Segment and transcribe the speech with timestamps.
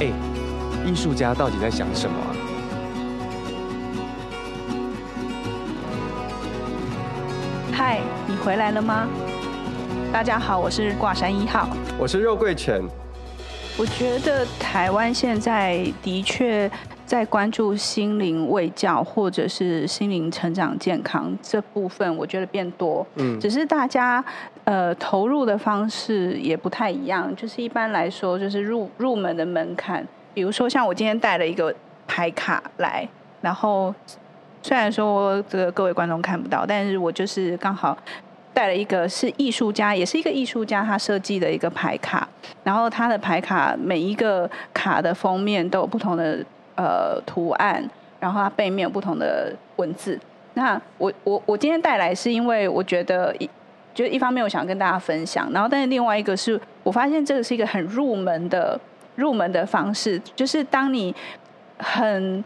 [0.00, 0.10] 哎，
[0.86, 2.32] 艺术家到底在想什么啊？
[7.70, 9.06] 嗨，你回来了吗？
[10.10, 11.68] 大家好，我是挂山一号，
[11.98, 12.82] 我是肉桂犬。
[13.76, 16.70] 我觉得台湾现在的确
[17.10, 23.04] 在关注心灵卫教或者是心灵成长健康这部分，我觉得变多。
[23.16, 24.24] 嗯，只是大家
[24.62, 27.34] 呃投入的方式也不太一样。
[27.34, 31.74] 就是一般来说，就是入入门的门槛，比如说像我今天带了一个
[32.06, 33.04] 牌卡来，
[33.40, 33.92] 然后
[34.62, 37.98] 虽然说这个各位观众看不到，但是我就是刚好。
[38.52, 42.28] 带了一个是艺术家，也是一个艺术家，他设计的一个牌卡。
[42.64, 46.44] 然后他的牌卡每一个卡的封面都有不同的
[46.82, 47.82] 呃图案，
[48.18, 50.18] 然后它背面有不同的文字。
[50.54, 53.48] 那我我我今天带来是因为我觉得一
[53.94, 58.80] 就一方面我想跟大家分享，然后但是另外一个是我发现这个是一个很入门的
[59.16, 61.14] 入门的方式，就是当你
[61.78, 62.42] 很。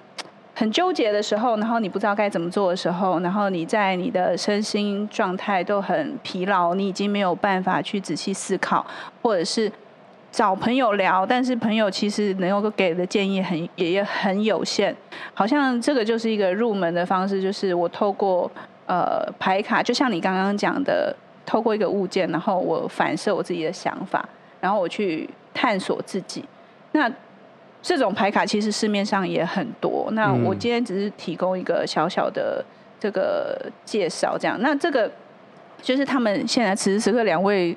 [0.56, 8.86] 很纠结的时候，然后你不知道该怎么做的时候，然后你在你的身心状态都很疲劳，你已经没有办法去仔细思考，
[9.20, 9.68] 或者是
[10.34, 14.92] 找朋友聊，但是朋友其实能够给的建议很也也很有限。
[15.32, 18.50] 好像这个就是一个入门的方式，就是我透过
[18.86, 21.14] 呃牌卡，就像你刚刚讲的，
[21.46, 24.28] 透过一个物件，然后我反射我自己的想法，
[24.60, 26.44] 然后我去探索自己。
[26.90, 27.08] 那
[27.80, 30.08] 这种牌卡其实市面上也很多。
[30.14, 32.64] 那我今天只是提供一个小小的
[32.98, 34.60] 这个介绍，这样。
[34.60, 35.08] 那这个
[35.80, 37.76] 就是他们现在此时此刻两位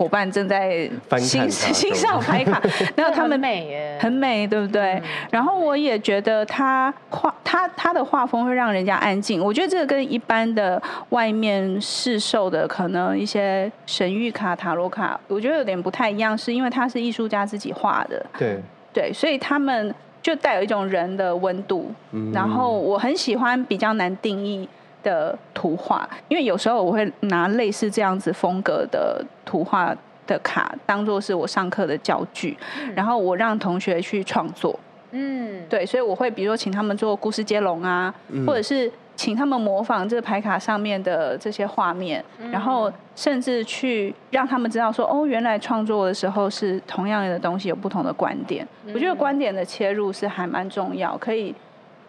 [0.00, 2.58] 伙伴正在欣 欣赏牌卡，
[2.96, 4.98] 然后 他们美耶，很美，对不对？
[5.30, 9.44] 然后我也觉得他画他他的画风会让人家安静。
[9.44, 18.24] 我觉得这个跟一般的外面市售的可能一些神谕卡、塔罗卡，我觉得有点不太一样，是因为他是艺术家自己画的。
[18.38, 18.58] 对。
[18.94, 24.66] 对，所以他们就带有一种人的温度，嗯、然后我很喜欢比较难定义
[25.02, 29.94] 的图画，因为有时候我会拿类似这样子风格的图画
[30.26, 34.78] 的卡当做是我上课的教具，嗯、然后我让同学去创作。
[35.12, 38.90] 嗯，对，所以我会比如说请他们做故事接龙啊，嗯、或者是。
[39.16, 48.66] 请他们模仿这个牌卡上面的这些画面，然后甚至去让他们知道说，哦，原来创作的时候是同样的东西，有不同的观点。
[48.94, 51.54] 我觉得观点的切入是还蛮重要，可以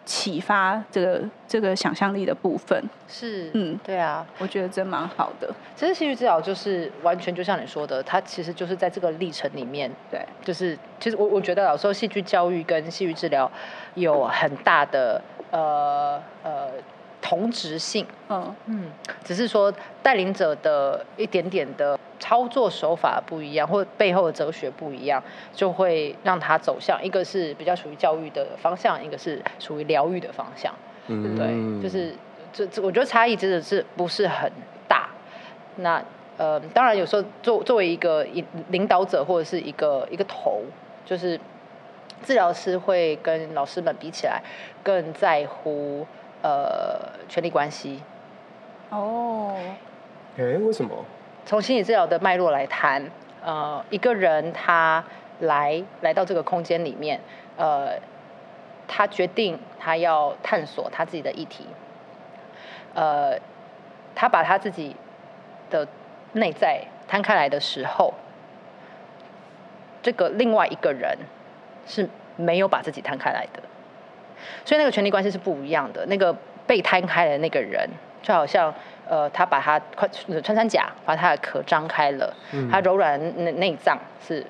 [0.04, 2.82] 启发这个这个想象力的部分。
[3.08, 5.48] 是，嗯，对啊，我觉得真蛮好的。
[5.76, 13.50] 其实戏剧治疗就是完全就像你说的，它其实就是在这个历程里面，对，就是其实我我觉得有时候戏剧教育跟戏剧治疗
[13.94, 16.70] 有很大的呃呃。
[17.32, 18.90] 同质性，嗯嗯，
[19.24, 19.72] 只是说
[20.02, 25.22] 带领者的一点点的操作手法不一样，或背后的哲学不一样，
[25.54, 30.74] 就会让他走向一个是比较属于教育的方向，一个是属于疗愈的方向，
[31.06, 32.14] 嗯，对，就是
[32.52, 34.52] 这这，我觉得差异真的是不是很
[34.86, 35.08] 大。
[35.76, 36.04] 那
[36.36, 40.60] 呃，当然有时候作作为一个领领导者或者是一个一个头，
[41.06, 41.40] 就是
[42.22, 44.42] 治疗师会跟老师们比起来
[44.82, 46.06] 更在乎。
[46.42, 46.98] 呃，
[47.28, 48.02] 权力关系。
[48.90, 49.56] 哦，
[50.36, 51.04] 哎，为什么？
[51.46, 53.10] 从心理治疗的脉络来谈，
[53.44, 55.02] 呃，一个人他
[55.40, 57.20] 来来到这个空间里面，
[57.56, 57.98] 呃，
[58.86, 61.66] 他决定他要探索他自己的议题，
[62.94, 63.38] 呃，
[64.14, 64.94] 他把他自己
[65.70, 65.88] 的
[66.32, 68.14] 内在摊开来的时候，
[70.02, 71.18] 这个另外一个人
[71.86, 73.62] 是没有把自己摊开来的。
[74.64, 76.04] 所以那个权力关系是不一样的。
[76.06, 76.34] 那个
[76.66, 77.88] 被摊开的那个人，
[78.22, 78.72] 就好像
[79.08, 84.46] 呃，他把他穿穿山甲，把他的壳张开了，嗯、他柔软的内内脏是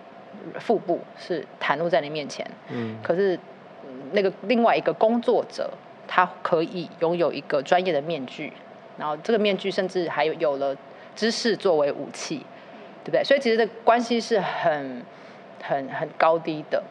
[0.61, 2.47] 腹部是袒露在你面前。
[2.69, 2.97] 嗯。
[3.03, 3.39] 可是
[4.13, 5.71] 那个另外一个工作者，
[6.07, 8.53] 他可以拥有一个专业的面具，
[8.99, 10.77] 然后这个面具甚至还有有了
[11.17, 12.45] 知识作为武器，
[13.03, 13.25] 对不对？
[13.25, 15.03] 所以其实这关系是很
[15.63, 16.83] 很很高低的。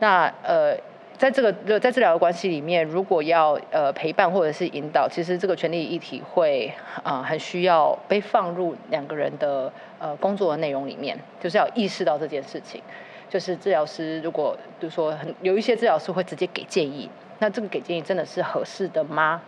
[0.00, 0.74] 那呃。
[1.18, 6.70] 在这个在治疗的关系里面，如果要呃陪伴或者是引导，其实这个权利议题会
[7.02, 12.82] 啊、呃、很需要被放入两个人的呃工作的内容里面，就是要意识到这件事情。
[13.28, 17.10] 就是治疗师如果就说很有一些治疗师会直接给建议，
[17.40, 19.40] 那这个给建议真的是合适的吗？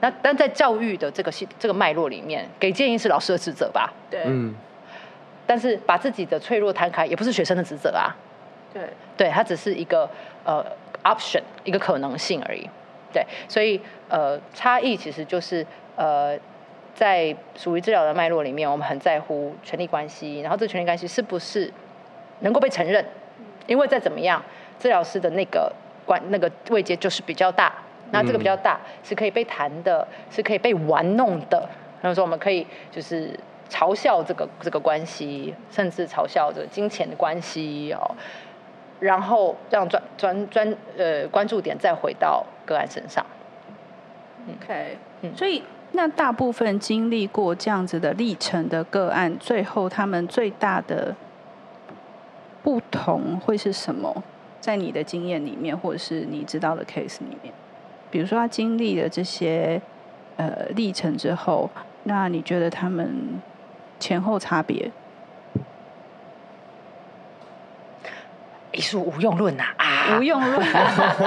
[0.00, 3.92] 那但在教育的这个系这个脉络里面，给建议是老师的职责吧？
[4.10, 4.54] 对，嗯，
[5.46, 8.14] 但是把自己的脆弱摊开，也不是学生的职责啊。
[8.72, 8.82] 对，
[9.16, 10.08] 对，它只是一个
[10.44, 10.64] 呃
[11.02, 12.68] option，一个可能性而已。
[13.12, 16.38] 对，所以呃差异其实就是呃
[16.94, 21.72] 在属于治疗的脉络里面，我们很在乎权力关系，然后这权力关系是不是
[22.40, 23.04] 能够被承认？
[23.66, 24.42] 因为再怎么样，
[24.78, 25.72] 治疗师的那个
[26.06, 27.72] 关那个位阶就是比较大。
[28.12, 31.68] 那这个比较大，是可以被谈的，是可以被玩弄的。
[32.02, 33.38] 然后说我们可以就是
[33.68, 38.10] 嘲笑这个这个关系，甚至嘲笑这个金钱的关系哦。
[39.00, 43.24] 然后让专专专呃关注点再回到个案身上。
[44.48, 45.62] OK，嗯，所以
[45.92, 51.14] 那大部分经历过这样子的历程的个案，最后他们最大的
[52.62, 54.22] 不同会是什么？
[54.60, 57.52] 在你的经验里面，或者是你知道的 case 里面？
[58.10, 59.80] 比如说他经历了这些
[60.36, 61.70] 呃历程之后，
[62.04, 63.40] 那你觉得他们
[63.98, 64.90] 前后差别？
[68.72, 70.66] 艺术无用论呐啊，无用论，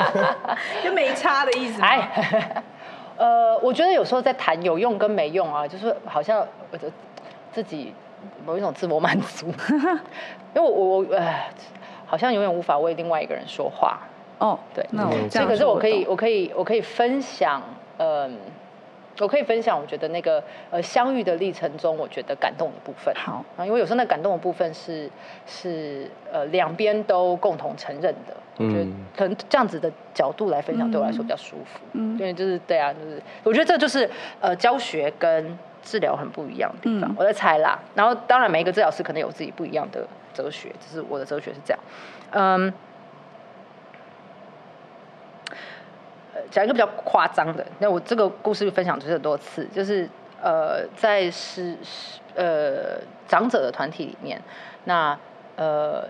[0.84, 1.82] 就没差的意思。
[1.82, 2.64] 哎，
[3.18, 6.90] 呃，我觉得有时候在谈有用跟没用啊，就是好像我的
[7.52, 7.94] 自己
[8.46, 9.48] 某一种自我满足，
[10.56, 10.70] 因为我
[11.00, 11.34] 我呃，
[12.06, 14.00] 好像永远无法为另外一个人说话。
[14.40, 17.62] 哦，对，那我这样，可是我可以，我可以，我可以分享，
[17.98, 18.38] 嗯，
[19.20, 23.14] 我可以分享，我觉得那个呃相遇的历程中，我觉得感动的部分。
[23.16, 25.10] 好，啊，因为有时候那感动的部分是
[25.46, 31.80] 是呃两边都共同承认的，我觉得可能这样子的角度来分享，对我来说比较舒服。
[31.94, 34.10] 嗯，因为就是对啊，就是我觉得这就是
[34.42, 37.14] 呃教学跟治疗很不一样的地方。
[37.18, 41.80] 我在猜啦，然后当然每一个治疗师可能有自己不一样的哲学，只是我的哲学是这样，
[42.32, 42.74] 嗯。
[46.52, 50.08] 讲一个比较夸张的，那我这个故事分享出很多次，就是
[50.42, 51.76] 呃，在是
[52.36, 54.42] 呃长者的团体里面，
[54.86, 55.18] 那
[55.56, 56.06] 呃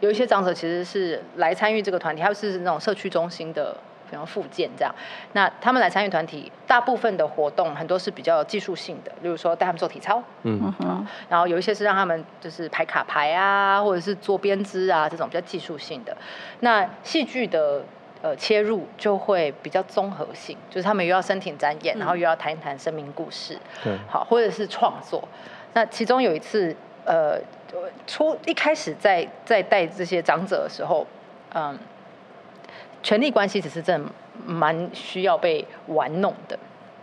[0.00, 3.76] 有一些长者其实是来参与这个团体，他们是那种社区中心的，
[4.08, 4.94] 比方复健这样，
[5.32, 16.16] 那他们来参与团体，大部分的活动很多是比较技术性的，例如说带他们做体操，嗯哼，然后有一些是让他们就是排卡牌啊，或者是做编织啊这种比较技术性的，
[16.60, 17.82] 那戏剧的。
[18.20, 25.22] 呃，切入就会比较综合性，就是他们又要身体展演，嗯、然后又要谈一谈生命故事，对，好，或者是创作。
[25.74, 26.74] 那其中有一次，
[27.04, 27.38] 呃，
[28.08, 31.06] 初一开始在在带这些长者的时候，
[31.54, 31.78] 嗯，
[33.04, 34.10] 权力关系只是真的
[34.44, 36.58] 蛮需要被玩弄的，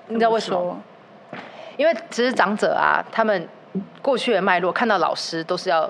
[0.07, 0.77] 你知道为什么？
[1.77, 3.47] 因为其实长者啊，他们
[4.01, 5.89] 过去的脉络，看到老师都是要。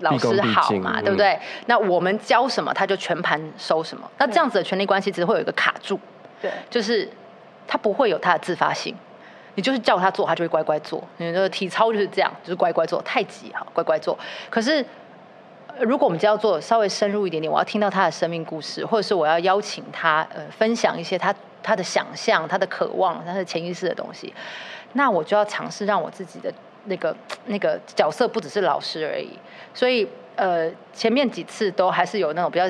[0.00, 1.38] 老师好嘛，对不对？
[1.66, 4.10] 那我们教什么，他就全盘收什么。
[4.18, 5.98] 那这样子的权力关系，只是会有一个卡住，
[6.42, 7.08] 对，就是
[7.66, 8.94] 他不会有他的自发性。
[9.54, 11.02] 你就是叫他做，他就会乖乖做。
[11.18, 13.00] 你的体操就是这样，就是乖乖做。
[13.02, 14.18] 太极哈，乖乖做。
[14.50, 14.84] 可是
[15.78, 21.32] 如果我们就要做稍微深入一点点，我要听到他的生命故事，或者是我要邀请他呃分享一些他
[21.62, 24.34] 他的想象、他的渴望、他的潜意识的东西，
[24.94, 26.52] 那我就要尝试让我自己的。
[26.84, 27.16] 那个
[27.46, 29.38] 那个角色不只是老师而已，
[29.72, 32.66] 所以呃前面几次都还是有那种比较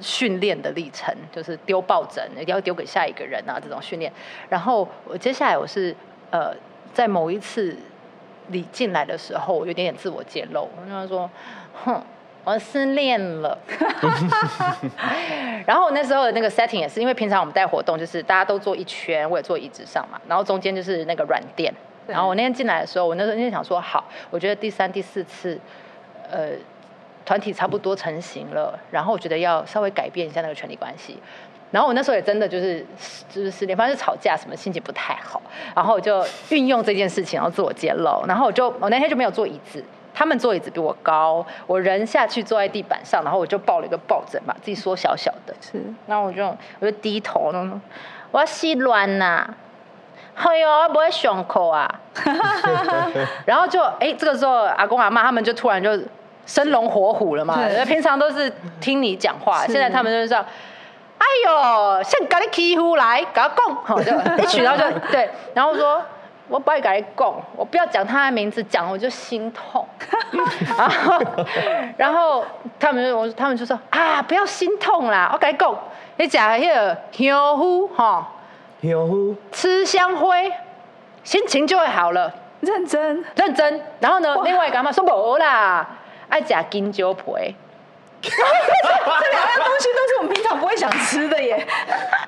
[0.00, 4.12] 训练的历程，就是丢抱枕一定要丢给下一个人啊这种训练。
[4.48, 5.94] 然后我接下来我是
[6.30, 6.52] 呃
[6.92, 7.76] 在某一次
[8.48, 11.30] 你进来的时候，我有点点自我揭露，我跟他说，
[11.72, 12.02] 哼，
[12.44, 13.58] 我失恋了。
[15.66, 21.72] 然后那时候的那个 setting 也是因为平常我们带活动就是大家都坐一圈，我也坐椅子上嘛，然后中间就是那个软垫。
[22.06, 25.58] 然后我那天进来的时候，我那时候那天想说好，我觉得第三、第四次，
[26.30, 26.50] 呃，
[27.24, 31.18] 团体差不多成型了，然后我觉得要稍微改变一下那个权力关系。
[31.72, 32.86] 然后我那时候也真的就是
[33.28, 35.42] 就是失恋，反正就吵架什么，心情不太好。
[35.74, 38.24] 然后我就运用这件事情，然后自我揭露。
[38.28, 39.84] 然后我就我那天就没有坐椅子，
[40.14, 45.52] 他们坐椅子比我高，我人下去坐在地板上，然后我就抱了一个抱枕，把自己缩小小的。
[45.60, 45.82] 是。
[46.06, 46.46] 然后我就
[46.78, 47.52] 我就低头，
[48.30, 49.52] 我要吸卵呐。
[50.36, 51.88] 哎呦，我不会胸口啊！
[53.46, 55.98] 然后就哎，这个时候阿公阿妈他们就突然就
[56.44, 57.58] 生龙活虎了嘛。
[57.86, 60.36] 平常都是听你讲话，现在他们就是说，
[61.18, 64.12] 哎呦，先给你欺负来，给他讲，好 就
[64.42, 66.02] 一曲，然后就对，然后说，
[66.48, 69.86] 我不会给你讲，我不要讲他的名字，讲我就心痛。
[70.76, 71.18] 然后，
[71.96, 72.44] 然后
[72.78, 75.74] 他们就我他们就说啊，不要心痛啦，我跟你讲，
[76.18, 78.32] 你讲那个香菇哈。
[79.52, 80.52] 吃香灰，
[81.24, 82.32] 心情就会好了。
[82.60, 83.82] 认真，认真。
[84.00, 85.86] 然后呢，另外一个阿妈说不啦，
[86.28, 87.22] 爱吃金蕉皮。
[88.22, 91.66] 这两样东西都是我们平常不会想吃的耶。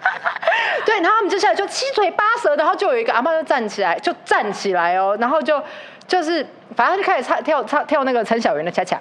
[0.85, 5.63] 对，然后他们接下来就七嘴八舌，然后就有一个阿妈就站起来，就站起来哦，然后就
[6.07, 9.01] 就是反正就开始唱跳唱跳那个陈小圆的恰恰。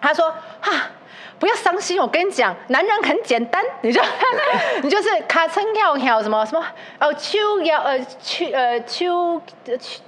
[0.00, 0.72] 他说哈。
[1.38, 4.00] 不要伤心，我跟你讲，男人很简单，你就
[4.82, 6.64] 你就是卡称跳跳什么什么
[6.98, 9.40] 哦，秋腰呃秋呃秋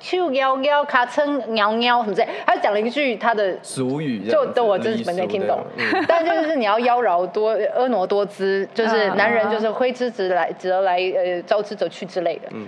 [0.00, 12.66] 秋腰腰卡称喵喵什么之类，他讲了一句他的俗语，就都我真是没听懂，嗯、 但就是你要妖娆多婀娜多姿，就是男人就是挥之则来则来呃招之则去之类的，嗯，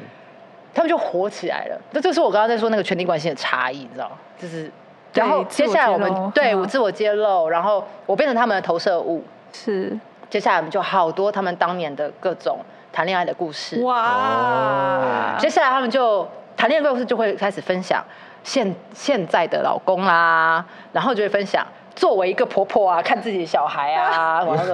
[0.73, 1.81] 他们就火起来了。
[1.92, 4.16] 这这是我刚刚在说那个权力关系的差异，你知道吗？
[4.38, 4.71] 就是。
[5.14, 9.23] 然后接下来我们对我自我揭露，然后我变成他们的投射物。
[9.52, 9.99] 是，
[10.31, 12.59] 接下来我们就好多他们当年的各种
[12.90, 13.83] 谈恋爱的故事。
[13.83, 15.37] 哇！
[15.38, 16.26] 接下来他们就
[16.57, 18.02] 谈恋爱的故事就会开始分享
[18.42, 24.64] 现现在的老公啦，然后就会分享作为一个婆婆啊，看自己的小孩啊， 然后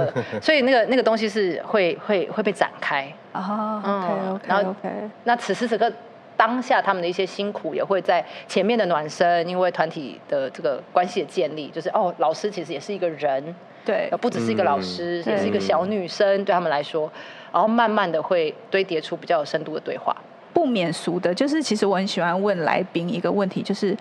[0.40, 3.82] 所以那个那个东西是会会会被展开啊。
[3.84, 4.74] OK OK 然后。
[5.24, 5.92] 那此时此刻。
[6.38, 13.54] 当下他们的一些辛苦也会在前面的暖身，因为团体的这个关系的建立，就是哦，老师其实也是一个人，
[13.84, 17.10] 对，不只是一个老师，嗯、也是一个小女生，对他们来说，
[17.52, 20.16] 然后慢慢的会堆叠出比较有深度的对话。
[20.54, 23.96] 不免俗的，就是其实我很喜欢问来宾一个问题，就是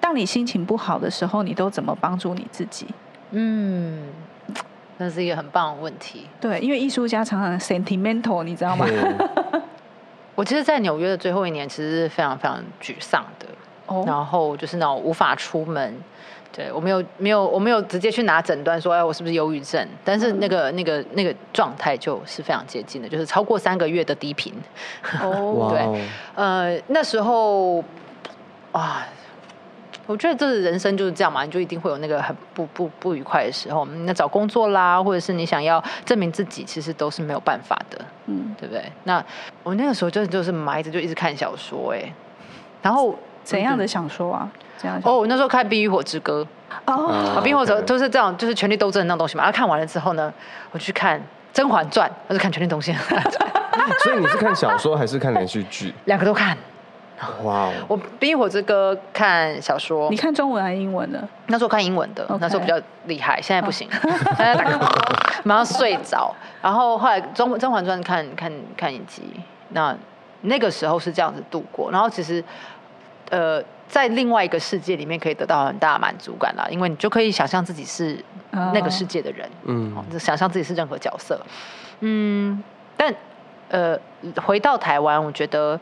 [0.00, 2.86] 当你心情不好的时候，你都怎么帮助你自己？
[3.32, 4.08] 嗯，
[4.98, 6.26] 那是一个很棒的问题。
[6.40, 8.86] 对，因为艺术家常常 sentimental，你知道吗？
[10.40, 13.46] 我其实，在纽约的最后一年，其实是非常非常沮丧的。
[13.84, 14.08] Oh.
[14.08, 15.94] 然后就是那种无法出门。
[16.50, 19.86] 对，我没有没有我没有直接去拿诊断说，哎，我是不是忧郁症？
[20.02, 24.54] 但是那个、嗯、那个那个状态就是非常接近的，就是超过三个月的低频。
[25.22, 26.02] 哦，对，
[26.34, 27.84] 呃，那时候，
[28.72, 29.06] 啊。
[30.10, 33.84] 我觉得这是人生就是这样嘛，你就一定会有那个很不不不愉快的时候。
[34.04, 38.82] 那找工作啦，或者是你想要证明自己，其实都是没有办法的，嗯，对不对？
[39.04, 39.24] 那
[39.62, 42.12] 我那个时候真的就是埋着就一直看小说，哎，
[42.82, 44.50] 然后怎样的小说啊？
[44.76, 45.00] 这样？
[45.04, 46.44] 哦，我那时候看《冰与火之歌》
[46.92, 49.44] 哦，《冰与火之歌》就是这样，就是权力斗争的那种东西嘛。
[49.44, 50.32] 然后看完了之后呢，
[50.72, 51.18] 我去看
[51.52, 52.92] 《甄嬛传》，我是看《权力东西》。
[54.02, 55.94] 所以你是看小说还是看连续剧？
[56.06, 56.56] 两个都看。
[57.44, 57.74] 哇！Wow.
[57.88, 61.28] 我《冰与火之歌》看小说，你看中文还是英文的？
[61.48, 62.38] 那时候看英文的，Okay.
[62.40, 64.64] 那时候比较厉害，现在不行，现在打
[65.44, 66.34] 马上睡着。
[66.62, 69.22] 然后后来《甄甄嬛传》看看看一集，
[69.70, 69.94] 那
[70.42, 71.90] 那个时候是这样子度过。
[71.90, 72.42] 然后其实，
[73.28, 78.18] 呃，在另外一个世界里面可以得到很大的满足感啦，因为你就可以想象自己是
[78.50, 81.38] 那个世界的人，嗯、oh.，想象自己是任何角色，
[82.00, 82.62] 嗯。
[82.96, 83.14] 但
[83.68, 83.98] 呃，
[84.42, 85.78] 回到台湾，我觉得。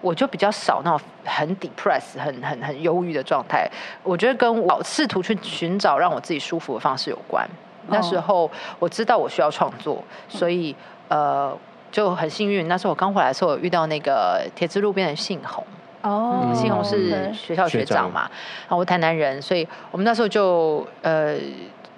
[0.00, 3.68] 我就比较少那种很 depressed 很很很忧郁的状态。
[4.02, 7.48] 我觉得跟我试图去寻找让我自己舒服的方式有关。
[7.88, 10.74] 那时候我知道我需要创作，所以
[11.08, 11.56] 呃
[11.90, 12.68] 就很幸运。
[12.68, 15.64] 那时候我刚回来的时候，我遇到那个铁之路边的信宏。
[16.02, 18.22] 哦，信宏是学校学长嘛，
[18.62, 21.36] 然后我台南人，所以我们那时候就呃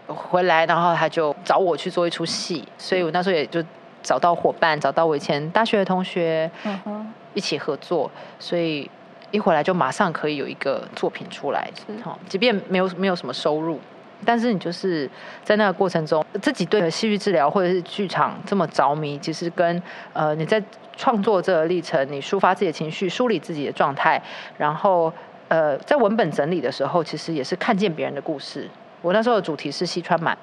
[0.08, 3.62] 回来，然后他就找我去做一出戏，所以我那时候也就
[4.02, 6.50] 找到伙伴，找到我以前大学的同学。
[6.64, 7.14] 嗯哼。
[7.34, 8.90] 一起合作，所以
[9.30, 11.70] 一回来就马上可以有一个作品出来。
[12.02, 13.80] 好，即便没有没有什么收入，
[14.24, 15.08] 但是你就是
[15.42, 20.62] 在那个过程中，自己对戏剧治疗或者是剧场这么着迷，其实跟呃你在
[20.96, 24.22] 创作这个历程，你抒发自己的情绪，梳理自己的状态，
[24.58, 25.10] 然后
[25.48, 28.68] 呃在文本整理的时候，其实也是看见别人的故事。
[29.00, 30.36] 我那时候的主题是西川满，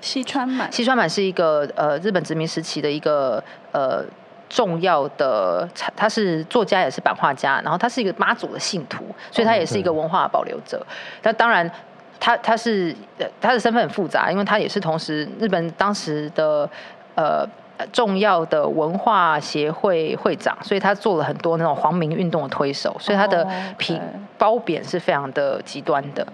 [0.00, 4.04] 西川满，西川满是一个呃日本殖民时期的一个呃。
[4.50, 5.66] 重要的，
[5.96, 10.84] 他是作家，也是版画家，然后他是一个妈祖的信徒，所以他也是一个文化保留者。
[11.22, 11.70] 那、哦、当然，
[12.18, 12.94] 他他是
[13.40, 16.68] 他的身份很复杂，因为他也是同时日本当时的
[17.14, 17.46] 呃
[17.92, 24.02] 重要的文化协会会长，所以他做了很多那种皇民运动的推手，所以他的评
[24.36, 26.26] 褒贬是非常的极端的。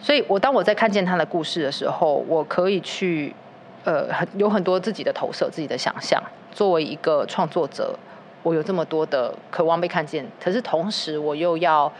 [0.00, 3.34] 所以我当我在看见他的故事的时候，我可以去
[3.84, 6.22] 呃很有很多自己的投射，自己的想象。
[6.52, 7.96] 作为一个创作者，
[8.42, 11.90] 我有这么多的渴望被看见，可是同时我又要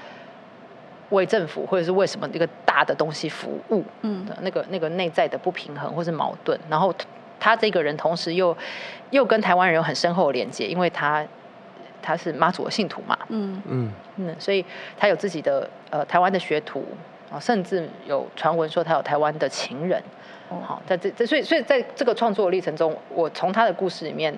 [1.10, 6.92] 为政府或者是为什么一个大的东西服务，嗯，那个那个内在的不平衡或是矛盾，然后
[7.38, 8.56] 他这个人同时又
[9.10, 11.24] 又跟台湾人有很深厚的连接，因为他
[12.02, 14.64] 他是妈祖的信徒嘛，嗯嗯嗯，所以
[14.98, 16.84] 他有自己的呃台湾的学徒
[17.32, 20.02] 啊，甚至有传闻说他有台湾的情人。
[20.58, 24.36] 好，在这这，所以所以在这个创作的历程中，我从他的故事里面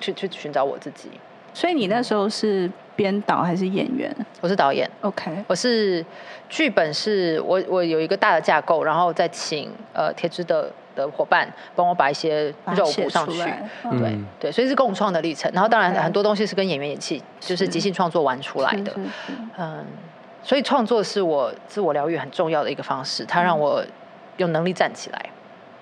[0.00, 1.10] 去去寻找我自己。
[1.54, 4.10] 所以你那时候是编导还是演员？
[4.40, 4.88] 我是导演。
[5.02, 6.02] OK，我是
[6.48, 13.42] 剧本是我我有一个大的架构，然后再请呃铁之的的伙伴帮我把一些肉补上去。
[13.84, 15.50] 嗯、对对，所以是共创的历程。
[15.52, 18.90] 然后当然很多东西是跟演员演戏，就是即兴创作玩出来的。
[19.58, 19.84] 嗯，
[20.42, 23.84] 所以创作是我自我疗愈很重要的一个方式，它让我
[24.42, 25.26] 有能力站起来。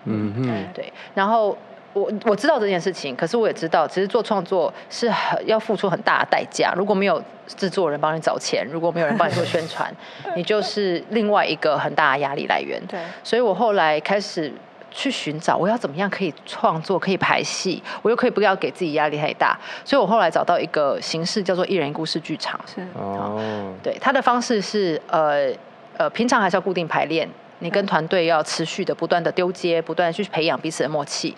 [0.05, 1.57] 嗯嗯，对，然后。
[1.93, 6.73] 我我知道这件事情，可是我也知道，其实做创作是很要付出很大的代价。
[6.77, 9.93] 如果没有制作人帮你找钱，如果没有人帮你做宣传，
[10.37, 12.81] 你就是另外一个很大的压力来源。
[12.87, 14.53] 对，所以我后来开始
[14.93, 19.59] 去寻找，我要怎么样可以创作，可以排戏，我又可以不要给自己压力太大。
[19.85, 22.61] 所以我后来找到一个形式叫做一人一故事剧场。
[22.73, 25.53] 是哦，对，他的方式是呃
[25.97, 27.29] 呃，平常还是要固定排练，
[27.61, 31.35] 你跟团队要持续的不断的丢接，不断去培养彼此的默契。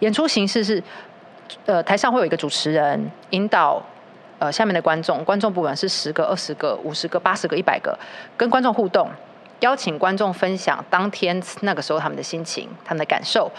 [0.00, 0.82] 演出形式是，
[1.66, 3.82] 呃，台上会有一个主持人引导，
[4.38, 7.98] 呃，下面的观众，观众不管是十个、二十个、五十个、八十个、一百个，
[8.36, 9.08] 跟观众互动，
[9.60, 13.50] 邀请观众分享当天那个时候他们的心情、他们的感受。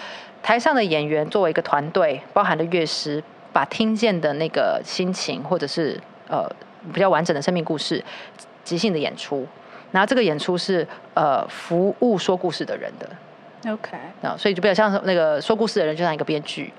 [0.42, 6.46] 台上的演员作为一个团队，包含的乐师，把听见的那个心情，或者是呃
[6.94, 8.04] 比较完整的生命故事，
[8.66, 9.48] 即兴的演出。
[9.94, 13.72] 然后这个演出是呃服务说故事的人的。
[13.72, 16.74] OK，那所以就比较像那个说故事的人，就像一个编剧.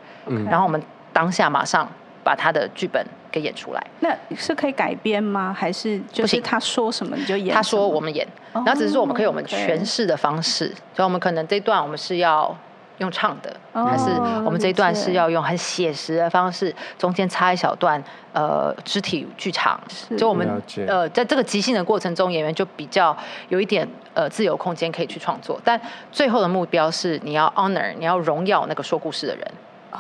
[0.51, 0.79] 然后我们
[1.15, 1.89] 当下马上
[2.23, 3.03] 把他的剧本
[3.33, 3.87] 给演出来。
[4.01, 5.55] 那是可以改编吗？
[5.57, 7.55] 还是就是他说什么你就演？
[7.55, 11.07] 他说我们演，然后只是说我们可以有我们诠释的方式，所以、oh.
[11.07, 12.55] 我们可能这一段我们是要。
[12.99, 14.11] 用唱的，还是
[14.45, 19.81] 我们这一段是要用很写实的方式，中间插一小段呃肢体剧场，
[20.17, 20.49] 就我们
[20.87, 23.17] 呃在这个即兴的过程中，演员就比较
[23.49, 25.81] 有一点呃自由空间可以去创作，但
[26.13, 29.47] 最后的目标是你要 honor，你要荣耀那个说故事的人。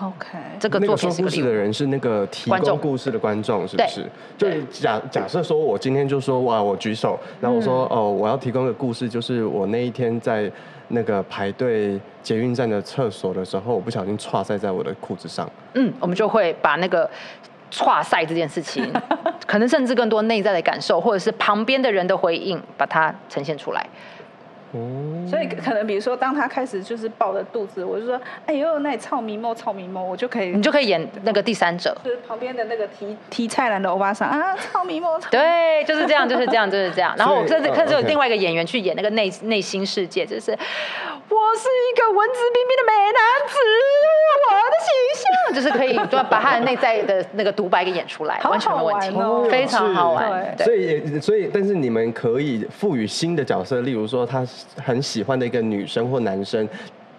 [0.00, 4.04] OK，这个作品说故事的人是那个提供故事的观众，是不是？
[4.36, 10.50] 就是假假设说我今天就说哇，我举手，然后我说、嗯、哦，我要提供个故事，就是我那一天在。
[10.88, 15.50] 那个排队捷运站的厕所的时候，我不小心剉赛在我的裤子上。
[15.72, 17.10] 嗯，我们就会把那个
[17.70, 18.92] 剉赛这件事情，
[19.46, 23.84] 可能甚至更多内在的感受，或者是旁边的人的回应，把它呈现出来。
[25.28, 37.14] 所以可能比如说，当他开始就是抱着肚子，我就说，哎呦，那操迷猫，操迷猫，我就可以，你就可以演那个第三者，就是旁边的那个提提菜篮的欧巴桑啊，操迷猫，对，就是这样，就是这样，就是这样。
[37.16, 40.56] 然后我这次看就有另外一个演员去演那个内内心世界，就是
[41.28, 43.54] 我是一个文质彬彬的美男子，
[44.50, 44.88] 我的形
[45.22, 50.56] 象就是可以就把他的内在的那个独白给演出来，完全没问题，哦、非常好玩。
[50.58, 54.46] 所以所以，但是你们可以赋予新的角色，例如说他。
[54.84, 56.68] 很喜欢的一个女生或男生，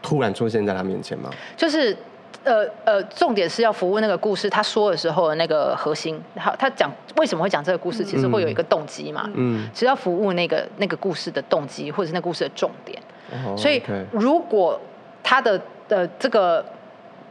[0.01, 1.31] 突然出现在他面前吗？
[1.57, 1.97] 就是，
[2.43, 6.21] 呃呃，重点是要服务那个故事，他说的时候的那个核心。
[6.37, 9.27] 好，他讲为什么会讲这个故事，其实会有一个动机嘛。
[9.33, 13.01] 嗯，其实要服务那个那个故事的动机，或者是那个故事的重点。
[13.31, 14.79] 哦，所以如果
[15.23, 16.63] 他的的这个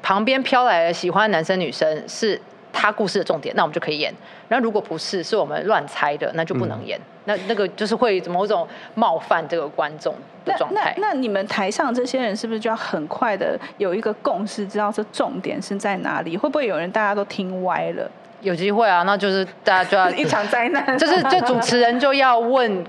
[0.03, 2.41] 旁边飘来的喜欢的男生女生是
[2.73, 4.13] 他故事的重点，那我们就可以演。
[4.49, 6.99] 然后如果不是，是我们乱猜的，那就不能演。
[6.99, 10.95] 嗯那那个就是会某种冒犯这个观众的状态。
[10.99, 16.37] 那那你们台上这些人是不是就要很快的有一个共识，知道这重点是在哪里？
[16.37, 18.11] 会不会有人大家都听歪了？
[18.43, 20.99] 有机会啊，那就是大家就要 一场灾难。
[20.99, 22.85] 就是这主持人就要问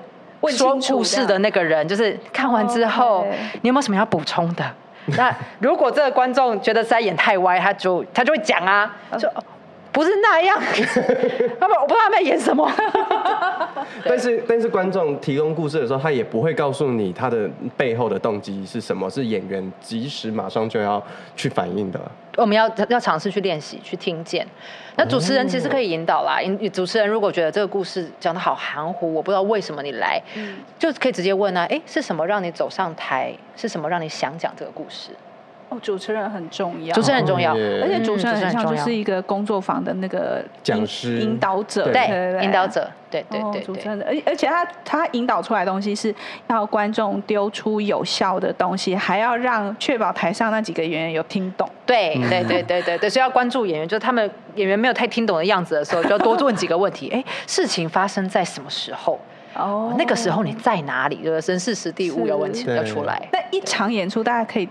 [0.50, 3.26] 说故事的那个人，就是看完之后
[3.62, 4.64] 你有没有什么要补充的？
[5.18, 9.30] 那如果这个观众觉得在演太歪，他就他就会讲啊， 就。
[9.96, 10.60] 不是那样，
[11.58, 12.70] 他们我不知道他们在演什么。
[14.04, 21.02] 但是但是观众提供故事的时候，他也不会告诉你他的背后的动机是什么，是演员及时马上就要
[21.36, 22.00] 去反应的。
[22.36, 24.46] 我们要要尝试去练习去听见。
[24.98, 26.42] 那主持人其实可以引导啦。
[26.42, 30.22] 引主持人如果觉得这个故事讲的好含糊，我不知道为什么你来，
[30.78, 33.34] 就可以直接问啊，哎，是什么让你走上台？
[33.56, 35.12] 是什么让你想讲这个故事？
[35.70, 46.14] 哦，主持人很重要，主持人很重要，而且主持人很像就是一个工作坊的那个讲师、引导者，对，引导者，对对对，主持人，而而且他他引导出来的东西是
[46.48, 59.20] 要观众丢出有效的东西，还要让确保台上那几个演员有听懂，对对对对对对，所以要关注演员，就是他们演员没有太听懂的样子的时候，就要多问几个问题， 哎，事情发生在什么时候？
[59.56, 61.16] 哦，那个时候你在哪里？
[61.24, 63.28] 就是人事时地物有问题要出来。
[63.32, 64.70] 那一场演出大家可以。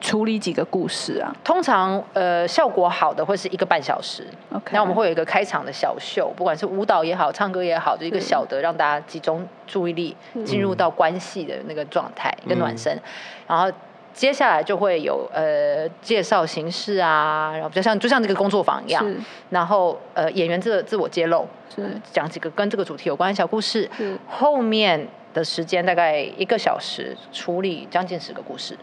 [0.00, 1.34] 处理几个故事啊？
[1.44, 4.26] 通常呃效果好的会是一个半小时。
[4.52, 12.98] OK，那我们会有一个开场的小秀，不管是舞蹈也好，唱歌也好，就一个小的让大家集中注意力，进入到关系的那个状态，一个暖身。
[13.46, 13.70] 然后
[14.12, 19.14] 接下来就会有呃介绍形式啊，然后比较像就像这个工作坊一样，
[19.50, 22.00] 然后呃演员自自我揭露，是。
[22.10, 24.18] 讲几个跟这个主题有关的小故事，是。
[24.26, 28.76] 后面的时间大概一个小时处理将近十个故事，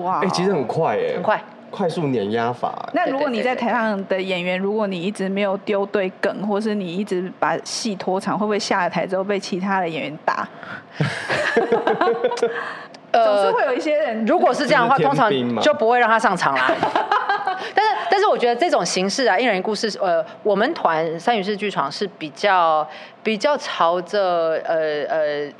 [0.00, 1.40] 哇，哎、欸，其实很快哎，很快。
[1.70, 2.88] 快速碾压法。
[2.94, 10.48] 那如果你在台上的演员，如果你一直没有丢对梗，或是你一直把戏拖长，会不会下了台之后被其他的演员打？
[13.12, 16.72] 总是会有一些人，如果是这样的话，通常就不会让他上场啦。
[17.74, 22.88] 但是，但是我觉得这种形式啊，一人一故事，呃，我们团三语式剧场是比较
[23.22, 25.52] 比较朝着呃呃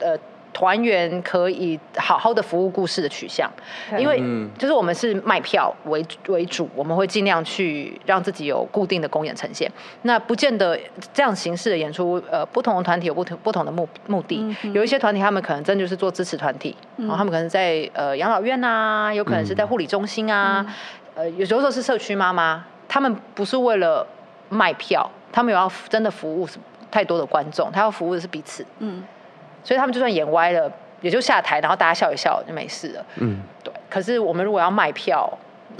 [0.00, 0.18] 呃。
[0.58, 3.48] 团员可以好好的服务故事的取向，
[3.96, 4.20] 因为
[4.58, 9.70] 就是我们是卖票为为主，我们会尽量去让自己有固定的公演呈现。
[10.02, 10.76] 那不见得
[11.14, 14.44] 这样形式的演出，呃，不同的团体有不同不同的目目的。
[14.74, 20.66] 有一些团体他们可能真的就是做支持团体，然后他们可能在呃养老院啊，有可能是在护理中心啊，
[21.14, 24.04] 呃，有时候是社区妈妈，他们不是为了
[24.48, 26.48] 卖票，他们有要真的服务
[26.90, 28.66] 太多的观众，他要服务的是彼此。
[28.80, 29.04] 嗯。
[29.68, 33.04] 所以他们就算演歪了，也就下台，然后大家笑一笑就没事了。
[33.16, 33.70] 嗯，对。
[33.90, 35.30] 可是我们如果要卖票，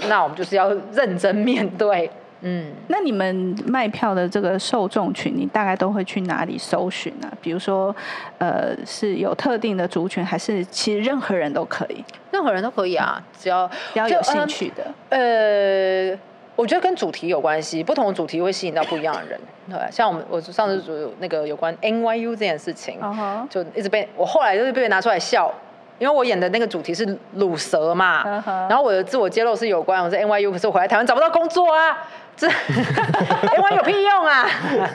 [0.07, 2.07] 那我们就是要认真面对。
[2.41, 7.27] 嗯，那你们卖票的这个受众群，你大概都会去哪里搜寻呢？
[7.41, 7.93] 比如说，
[8.37, 12.05] 呃，是有特定的族群，还是其实任何人都可以？
[12.31, 14.85] 任何人都可以啊，只要只要有兴趣的。
[15.09, 16.19] 呃。
[16.59, 19.39] 呃我觉得跟主题有关系，不同的主题会吸引到不一样的人。
[19.69, 23.47] 对，像我们我上次组那个有关 NYU 这件事情，uh huh.
[23.49, 25.49] 就一直被我后来就是被拿出来笑，
[25.99, 27.05] 因为我演的那个主题是
[27.37, 28.69] 卤蛇嘛，uh huh.
[28.69, 34.45] 然后我的自我揭露是有关我在 NYU，可是我回来台湾找不到工作啊，这 NYU 有屁用啊？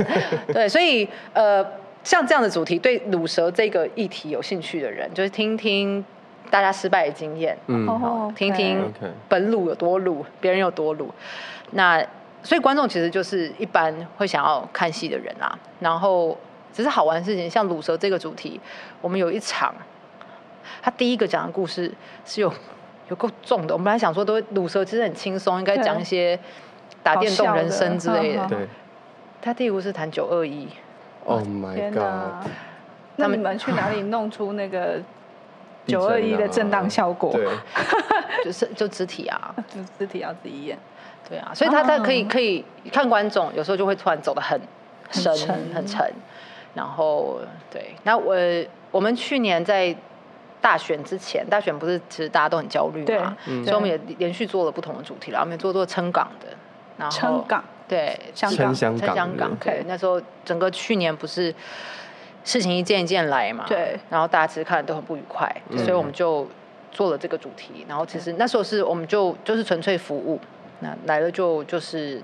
[0.53, 1.65] 对，所以呃，
[2.03, 6.05] 像这样的主题对卤蛇这个议题有兴趣的人，就是听听。
[6.51, 8.93] 大家失败的经验，嗯，听听
[9.29, 11.11] 本鲁有多鲁，别人有多鲁。
[11.75, 12.05] 那
[12.43, 15.59] 所以观众其实就是一般会想要看戏的人啊。
[15.81, 16.37] 然后
[16.73, 18.61] 只是好玩的事情，像鲁蛇这个主题，
[19.01, 19.75] 我们有一场，
[20.83, 21.93] 他第一个讲的故事
[22.25, 22.53] 是有
[23.11, 23.75] 有够重的。
[23.75, 26.39] 我们本来想说，都鲁蛇其实很轻松，应该讲一些
[27.03, 28.47] 打电动人生之类的。
[28.49, 28.69] 对，
[29.43, 30.69] 他第一个是谈九二一。
[31.25, 32.51] Oh my god！
[33.17, 35.01] 那你们去哪里弄出那个？
[35.87, 37.47] 九二一的震荡效果，对，
[38.43, 40.79] 就是就肢体啊， 就肢体要自己演，
[41.29, 44.61] 对啊，所以他他可以可以看观众，有时候就会突然走得很
[45.11, 46.13] 深很沉，很沉，
[46.75, 48.37] 然后对，那我
[48.91, 49.95] 我们去年在
[50.61, 56.49] 大选之前，大选不是其实大家都很焦虑嘛，所以我们也连续做了不同的主题了，我们也做做撑港的，
[56.97, 61.55] 然后撑港，对，香港，撑香港，对，那时候整个去年不是。
[62.47, 66.47] 事情一件一件来嘛，对，然后大家其实看的都很不愉快，嗯、所以我们就
[66.93, 67.87] 做了这个主题。
[67.89, 70.39] 然后其实那时候是我们就就是纯粹服务，
[70.81, 72.23] 那来了就就是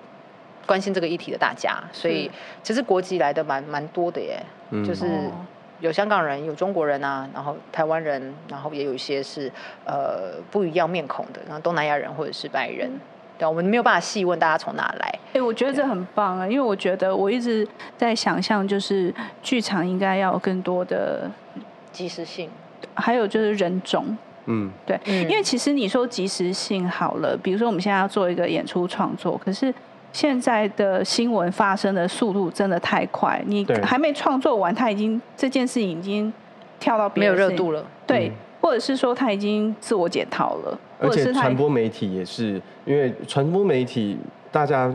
[0.66, 2.30] 关心这个议题的大家，所以
[2.62, 5.06] 其实国籍来的蛮蛮多的耶，嗯、就是
[5.80, 9.50] 有香港人，有中国人啊，然后台湾人，然后也有一些是
[9.84, 12.88] 呃不一样面孔的，然后东南亚人或者是白人。
[12.88, 13.00] 嗯
[13.40, 15.08] 对，我们没有办法细问大家从哪来。
[15.28, 19.10] 哎、欸，我觉得这很棒啊，因为我觉得我一直在想象，就是
[19.42, 21.30] 剧场应该要有更多的
[21.90, 22.50] 及时性，
[22.92, 24.14] 还有就是人种。
[24.50, 29.72] 嗯，对，嗯、因为其实你说及时性好了，比如说我们现在要做一个演出创作，可是
[30.12, 36.32] 现在的新闻发生的速度真的太快，你还没创作完，它已经这件事已经
[36.78, 37.84] 跳到别没有热度了。
[38.06, 38.28] 对。
[38.28, 38.32] 嗯
[38.62, 44.18] 或者是说他已经自我解套了，而且传播媒体也是，因为传播媒体
[44.52, 44.92] 大家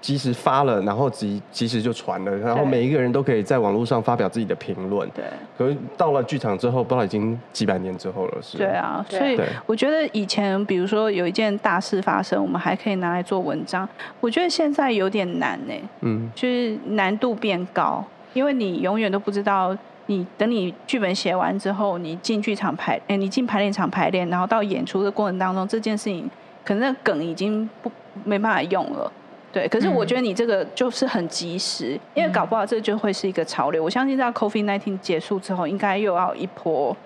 [0.00, 5.08] 及时发了，然后及及时就传了，然后每一个人都可以在网络上发表自己的评论。
[5.10, 5.24] 对。
[5.56, 8.58] 可是到了剧场之后，不知道已经几百年之后了，是。
[8.58, 13.88] 对啊，所以我觉得以前比如说有一件大事发生，我们还可以拿来做文章。
[14.20, 19.76] 我觉得现在有点难呢，嗯，就是难度变高，因为你永远都不知道。
[20.08, 26.30] 你等你剧本写完之后，你进剧场排，哎，你进排练场排练，然后到演出的过程当中，这件事情
[26.64, 27.90] 可能那梗已经不
[28.24, 29.10] 没办法用了，
[29.52, 29.68] 对。
[29.68, 33.82] 可是我觉得你这个就是很及时，嗯、因为搞不好这就会是一个潮流。
[33.82, 36.96] 我相信在 COVID-19 结束之后，应该又要一波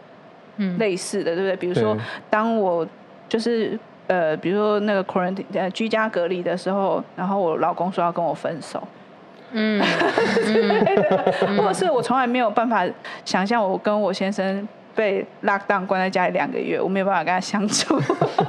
[0.79, 1.57] 类似的，嗯、对不对？
[1.57, 1.97] 比如说，
[2.29, 2.87] 当我
[3.29, 8.83] 就是呃，比如说那个 quarantine 呃居家隔离的时候，然后我老公说要跟我分手。
[9.53, 9.83] 嗯，
[11.57, 12.87] 或者是我从来没有办法
[13.25, 18.01] 想象我跟我先生被 lock down 关在家里两个月，我没有办法跟他相处。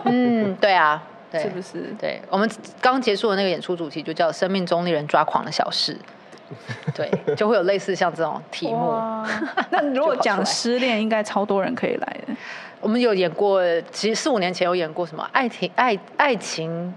[0.05, 1.93] 嗯，对啊，对，是不是？
[1.99, 2.49] 对，我们
[2.81, 5.97] 刚结束的那个演出主题就叫《生命中令人抓狂的小事
[6.93, 8.91] 》，对，就会有类似像这种题目。
[9.71, 12.33] 那如果讲失恋，应该超多人可以来的。
[12.81, 16.93] 我们有演过，其实四五年前有演过什么爱情爱爱情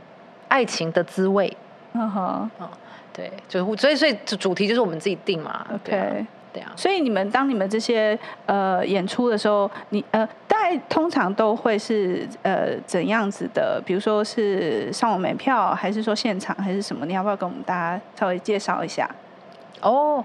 [0.49, 1.55] 爱情的滋味，
[1.93, 2.51] 嗯哼，
[3.13, 6.27] 对，就是所以所以主题就是我们自己定嘛，OK。
[6.55, 13.83] 对啊，所以你们当你们这些呃演出的时候，你呃大概通常都会是呃怎样子的？
[13.85, 17.05] 比如说是上网买票，还是说现场，还是什么？
[17.05, 19.11] 你要不要跟我们大家稍微介绍一下？
[19.81, 20.25] 哦，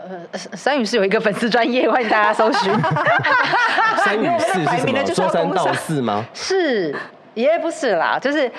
[0.00, 2.72] 呃，三语是有一个粉丝专业，欢迎大家搜寻。
[3.98, 5.14] 三语是是什么？
[5.14, 6.24] 说三道四吗？
[6.32, 6.96] 是，
[7.34, 8.50] 也不是啦，就是。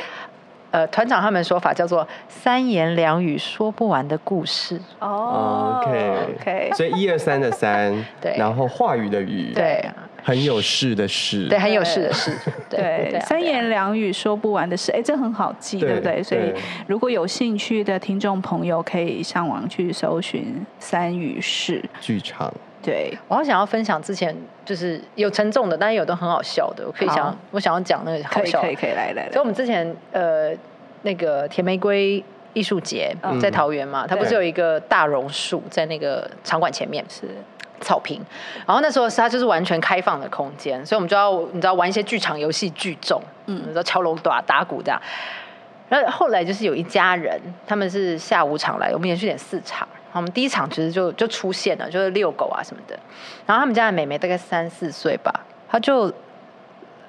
[0.71, 4.79] 呃，团长他们说法叫做三言两语说不完的故事。
[4.99, 9.83] 哦、oh,，OK OK，所以一二三的三， 对，然后话语的语，对，
[10.23, 12.31] 很有事的事，对，很有事的事，
[12.69, 16.23] 对，对对三言两语说不完的事，哎，这很好记，对，对不对？
[16.23, 16.53] 所以
[16.87, 22.53] 如果有兴趣的听众朋友，可以上网去搜寻三语事剧场。
[22.81, 29.29] 对，我好想要分享之前就是有沉重的，但是有的很好笑的，我可以想，我想要讲那个好笑，可以可以可以来来。
[29.31, 30.51] 所以我们之前呃
[31.01, 37.27] 那个甜玫瑰艺术节在桃园嘛，它不是有一个大榕树在那个场馆前面是。
[37.81, 38.21] 草坪，
[38.67, 45.01] 然后那时候是它就是完全开放的空间，所以我们就要你知道玩一些剧场游戏聚众，嗯，你知道敲锣打打鼓这样。
[45.87, 49.87] 然后后来就是有一家人，他们是下午场来，我们连续演四场。
[50.13, 52.97] 我们第一场其实就就出现了，就是遛狗啊什么的。
[53.45, 55.31] 然后他们家的妹妹大概三四岁吧，
[55.69, 56.11] 她就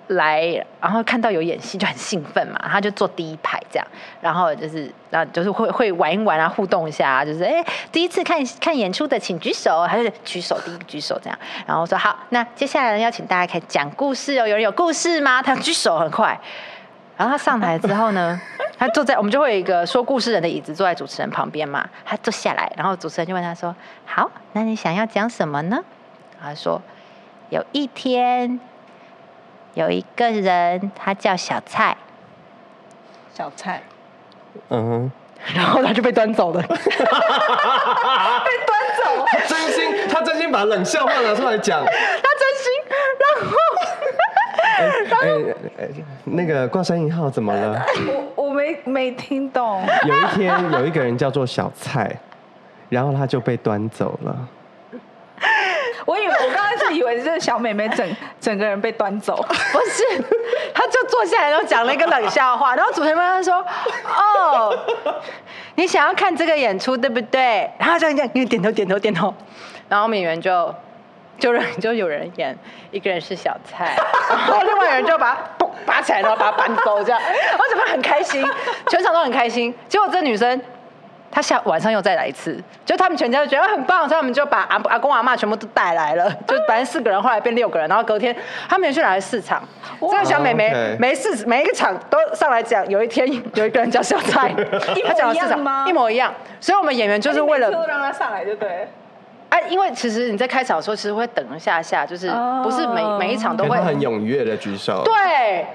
[0.08, 3.86] 来，然后看到有演戏就很兴奋嘛，她就坐第一排这样，
[4.20, 11.38] 然后就是然后就是会会玩一玩啊，互动一下啊，就是哎第一次看看演出的请举手，还是举手第一个举手这样。
[11.66, 15.40] 然后说好，那接下来要请大家开始讲故事哦，有人有故事吗？
[15.40, 16.38] 他举手很快。
[17.20, 18.40] 然后他上台之后呢，
[18.78, 21.86] 他坐在我们就会有一个说故事人的椅子，坐在主持人旁边嘛。
[22.02, 25.84] 他坐下来，然后主持人就问他说：“好，那你想要讲什么呢？”
[26.42, 26.80] 他说
[27.50, 28.58] ：“有一天，
[29.74, 31.94] 有一个人，他叫小蔡。”
[33.36, 33.82] 小蔡，
[34.70, 35.12] 嗯哼，
[35.54, 36.62] 然后他就被端走了。
[36.64, 36.80] 被端
[38.96, 39.26] 走？
[39.26, 41.84] 他真心，他真心把冷笑话拿出来讲。
[44.80, 45.28] 哎
[45.78, 45.88] 哎哎，
[46.24, 47.82] 那个挂山一号怎么了？
[48.36, 49.82] 我我没没听懂。
[50.06, 52.10] 有一天有一个人叫做小蔡，
[52.88, 54.48] 然后他就被端走了。
[56.06, 60.24] 我以为我刚才是以为这个小妹妹整整个人被端走， 不是，
[60.74, 63.64] 他就坐下来然后讲了一个冷笑话，然后主持人他说
[64.04, 64.76] ：“哦，
[65.76, 69.32] 你想要看这个演出对不对？”然后这样这样，你点头点头点头，
[69.88, 70.74] 然后演员就。
[71.40, 72.56] 就人就有人演，
[72.92, 73.96] 一个人是小菜，
[74.28, 78.46] 然 后另外有人就把他嘣拔起来，然后把他搬走，这样，我怎么很开心，
[78.88, 79.74] 全场都很开心。
[79.88, 80.60] 结果这女生，
[81.32, 88.34] 她下晚上又再来一次，就他们全家就觉得很棒，所以他们就把阿阿公阿妈全部都带来了，就本来四个人，后来变六个人，然后隔天
[88.68, 89.62] 他们连续来了四场。
[90.00, 94.52] 这个小妹妹每四每一个场都上来讲，有一天有一个人叫小蔡，
[95.06, 98.88] 他讲了四场一模一样，所以我们演员就是为了让他上来就对。
[99.50, 102.30] 哎，因为其实你在开场的时候，其实会等一下下，就是
[102.62, 105.02] 不是每每一场都会很踊跃的举手。
[105.04, 105.66] 对，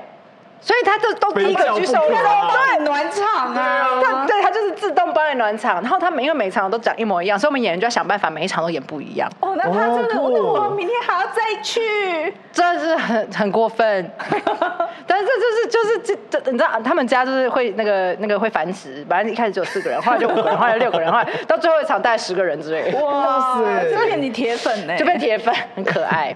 [0.66, 4.02] 所以他都都第一个举手，对，暖场啊。
[4.02, 9.30] 他对他就是自动帮你暖场，然后他每因为每场都讲一模一样，所以我们演员就要想办法每一场都演不一样。
[9.42, 14.10] 哦，那他真的，那我明天还要再去，真的是很很过分。
[15.06, 22.92] 但是这就是就是这这，你知道他们家就是会那个那个会繁殖，反正一开始只有四个人，后来就五个人，后来六个人，后来到最后一场大概十个人之类。
[23.00, 24.98] 哇塞，这变你铁粉呢？
[24.98, 26.36] 就被铁粉，很可爱。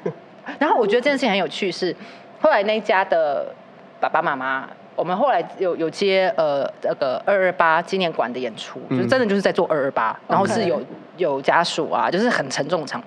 [0.59, 1.95] 然后我觉得这件事情很有趣是，是
[2.39, 3.47] 后来那一家的
[3.99, 10.81] 爸爸妈妈，我们后来有有接呃那个二二八纪念馆的演出，嗯、就真的就是在做二二八，然后是有
[11.17, 13.03] 有家属啊，就是很沉重场。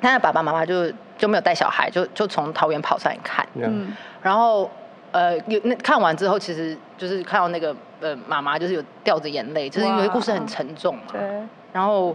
[0.00, 3.46] 他的爸爸妈妈就就没有带小孩，就就从桃园跑上来看。
[3.54, 3.96] 嗯。
[4.22, 4.70] 然后，
[5.10, 11.02] 呃，有那看完之后，其实就是看到那个呃妈妈，就是有掉着眼泪，就是因为故事很沉重嘛。
[11.12, 11.20] 对。
[11.72, 12.14] 然后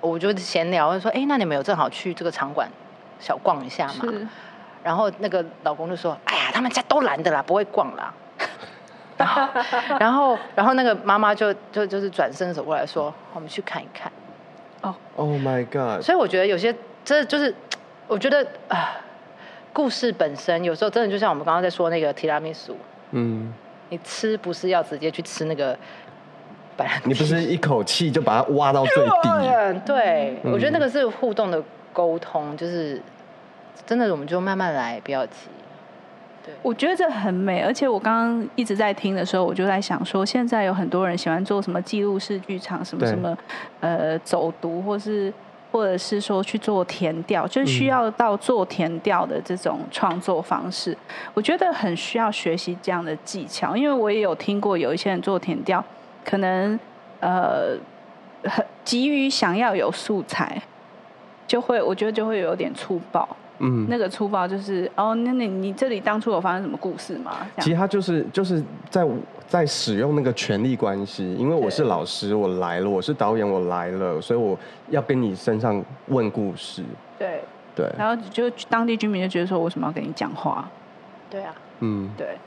[0.00, 2.68] 我就闲聊，我就说：“哎，那你们有正好去这个场馆
[3.18, 4.04] 小逛一下嘛？”
[4.82, 4.84] 是。
[4.84, 8.12] 然后那个老公就说：“哎呀，他们家都懒的啦，不会逛啦。”
[9.16, 9.48] 然后，
[9.98, 14.10] 然后，然后那个妈妈就就就是转身走过来说：“我们去看一看。”
[14.82, 14.94] 哦。
[15.16, 16.02] Oh my god！
[16.02, 17.54] 所以我觉得有些这就是，
[18.08, 18.96] 我觉得啊。
[19.72, 22.76] 故事本身有时候真的就像我们刚刚在说那个提拉米苏，
[23.12, 23.54] 嗯，
[23.88, 25.78] 你吃不是要直接去吃那个，
[27.04, 31.62] 你不是一口气就把它挖到最底， 对，我觉得那个是互动的
[31.92, 33.00] 沟通，就是
[33.86, 35.48] 真的我们就慢慢来，不要急。
[36.44, 43.36] 对，我觉得这很美，而且我刚刚一直在听的时候，我就在想说，现在有很多人喜欢做什么记录式剧场，什么什么，
[43.80, 45.32] 呃，走读或是。
[45.72, 50.98] 或者是说去做填调，就需要到做填调的这种创作方式，嗯、
[51.32, 53.76] 我觉得很需要学习这样的技巧。
[53.76, 55.84] 因为我也有听过有一些人做填调，
[56.24, 56.76] 可能
[57.20, 57.76] 呃
[58.42, 60.60] 很急于想要有素材，
[61.46, 63.28] 就会我觉得就会有点粗暴。
[63.62, 67.32] 嗯，那个粗暴就是哦，那你你这里当初有发生什么故事吗？
[67.58, 69.06] 其实他就是就是在
[69.46, 76.82] 在使用那个权力关系，因为我是老师，我来了，我是导演，我来了，所以我要跟你身上问故事。
[77.18, 77.42] 对
[77.76, 80.66] 对，然后就当地居民就觉得说，为什么要跟你讲话？
[81.28, 82.38] 对啊，嗯，对，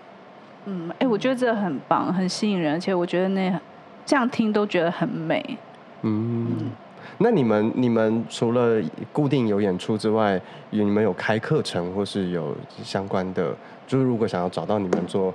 [0.65, 3.61] 嗯，哎，我觉得这很棒，很吸引人，而且我觉得那
[4.03, 5.57] 这样听都觉得很美。
[6.01, 6.47] 嗯。
[6.59, 6.71] 嗯
[7.17, 10.39] 那你们你们除了固定有演出之外，
[10.71, 13.55] 你们有开课程或是有相关的？
[13.85, 15.33] 就是如果想要找到你们做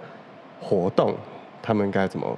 [0.60, 1.14] 活动，
[1.62, 2.36] 他们该怎么？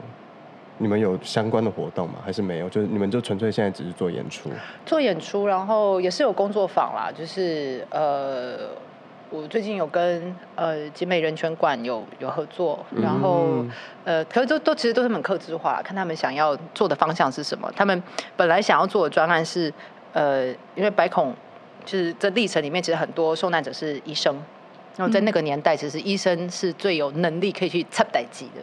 [0.78, 2.14] 你们有相关的活动吗？
[2.24, 2.68] 还是没有？
[2.68, 4.50] 就是你们就纯粹现在只是做演出？
[4.86, 8.70] 做演出，然后也是有工作坊啦，就是呃。
[9.30, 13.70] 我最近有跟呃集美人权馆有有合作，然后、嗯、
[14.04, 17.72] 呃，可是都都其实都是很客制化，看他们想要做的方向是什么。
[17.76, 18.02] 他们
[18.36, 19.72] 本来想要做的专案是
[20.12, 21.32] 呃，因为白孔
[21.84, 24.36] 就是这历程里面，其实很多受难者是医生。
[25.00, 28.60] 然后在那个年代，其实医生是最有能力可以去插代机的。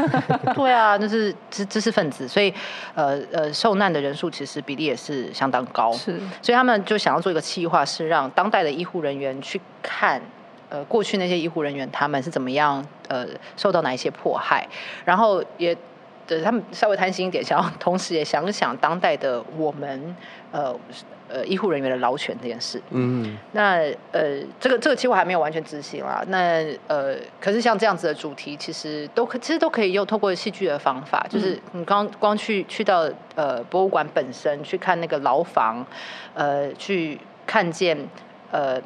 [0.54, 2.50] 对啊，就是知知识分子，所以
[2.94, 5.92] 呃呃，受难的人数其实比例也是相当高。
[5.92, 10.18] 是，所以他们就想要做一个企划，是让当代的医护人员去看，
[10.70, 14.66] 呃，过去那些医护人员他们是怎么样呃受到哪一些迫害，
[15.04, 15.76] 然后也。
[16.26, 20.16] 对，他们稍微贪心一点，想要同时也想想当代的我们，
[20.52, 20.74] 呃
[21.28, 22.80] 呃医护人员的劳权这件事。
[22.90, 26.24] 嗯，那呃这个这个计划还没有完全执行啦。
[26.28, 35.86] 那呃可是像这样子的主题，其实都可其实都可以用透过戏剧的方法，就是你刚光去去到呃博物馆本身去看那个牢房，
[36.32, 37.98] 呃去看见
[38.50, 38.80] 呃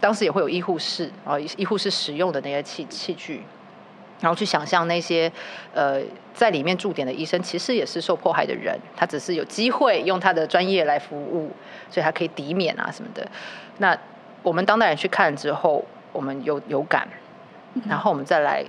[0.00, 3.42] 当时也会有医护室啊医护室使用的那些器器具。
[4.20, 5.30] 然后去想象那些，
[5.74, 6.00] 呃，
[6.32, 11.50] 在里面驻点的医生，其实也是受迫害的人，他只是有机会用他的专业来服务，
[11.90, 13.26] 所以他可以抵免啊什么的。
[13.78, 13.96] 那
[14.42, 17.06] 我们当代人去看之后，我们有有感，
[17.88, 18.64] 然后我们再来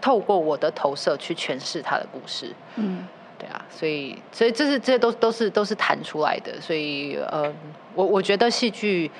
[0.00, 2.52] 透过我的投射去诠释他的故事。
[2.76, 3.06] 嗯，
[3.38, 6.60] 对啊，所以所以这是这些都都是都是弹出来的。
[6.60, 7.52] 所以呃，
[7.94, 9.10] 我我觉得戏剧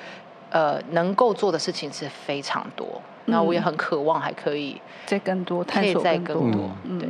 [0.49, 3.01] 呃能够做的事情是非常多。
[3.25, 6.69] 那我也很渴望还可以再更多探索更多。
[6.83, 7.09] 嗯，对，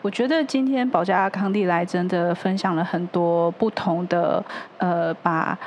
[0.00, 4.42] 我觉得今天宝嘉康蒂来真的分享了很多不同的
[4.78, 5.58] 呃，把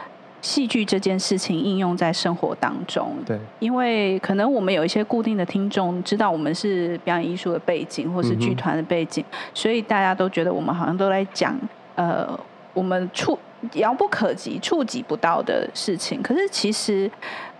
[0.41, 3.15] 戏剧这件事情应用在生活当中。
[3.25, 9.23] 对，因为可能我们有一些固定的听众知道我们是表演艺术的背景或是剧团的背景，
[9.53, 11.55] 所以大家都觉得我们好像都在讲
[11.95, 12.27] 呃
[12.73, 13.37] 我们触
[13.73, 16.23] 遥不可及、触及不到的事情。
[16.23, 17.11] 可是其实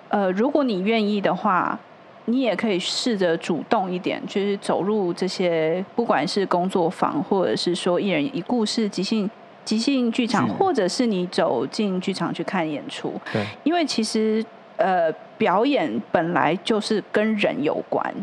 [0.08, 1.78] 呃，如果你愿意的话。
[2.26, 9.30] 你也可以试着主动一点，就是走入这些，不管是工作坊，或者是说一人一故事即兴
[9.66, 13.14] 即兴剧场，或者是你走进剧场去看演出。
[13.34, 14.46] 对，因为其实
[14.78, 18.14] 呃，表演本来就是跟人有关，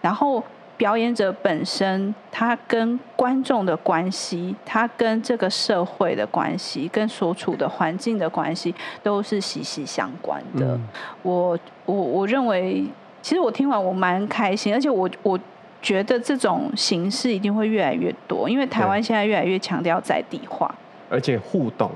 [0.00, 0.42] 然后
[0.76, 10.74] 表演者本身他跟观众的关系，他跟这个社会的关系，跟所处的环境的关系，都是息息相关的。
[10.74, 10.88] 嗯、
[11.22, 12.84] 我我我认为。
[13.28, 15.38] 其实我听完我蛮开心，而且我我
[15.82, 20.74] 觉得这种形式一定会越来越多，因为台湾现在越来越强调在地化，
[21.10, 21.90] 而且互动。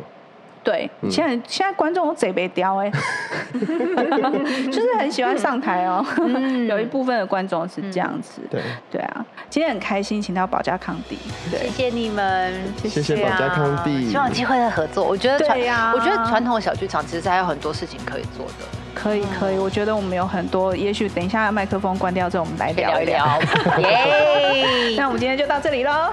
[0.64, 2.90] 对，嗯、现在现在观众都贼被叼哎，
[3.52, 6.04] 就是很喜欢上台哦。
[6.18, 8.40] 嗯、有一部分的观众是这样子。
[8.50, 11.18] 对对啊，今天很开心，请到宝嘉康蒂。
[11.50, 14.08] 谢谢你们，谢谢宝嘉康蒂。
[14.08, 15.04] 希望有机会再合作。
[15.04, 18.52] 我觉得传，啊、我觉得传统的小剧场其实还有很多事情可以做的。
[18.94, 23.40] 可以可以，我觉得我们有很多，也许等一下麦克风关掉之后，我们来聊一聊。
[23.80, 24.94] 耶！
[24.96, 26.10] 那我们今天就到这里喽。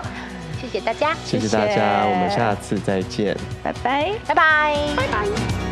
[0.62, 5.69] 谢谢大家，谢谢大家，我们下次再见，拜拜，拜拜，拜拜。